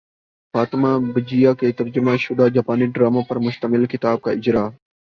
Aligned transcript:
فاطمہ 0.53 0.91
بجیا 1.13 1.53
کے 1.53 1.71
ترجمہ 1.71 2.15
شدہ 2.19 2.47
جاپانی 2.53 2.85
ڈراموں 2.85 3.21
پر 3.29 3.39
مشتمل 3.39 3.85
کتاب 3.87 4.21
کا 4.21 4.31
اجراء 4.31 4.69